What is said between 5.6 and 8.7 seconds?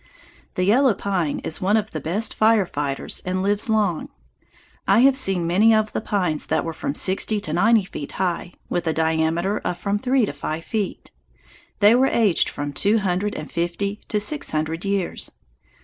of the pines that were from sixty to ninety feet high,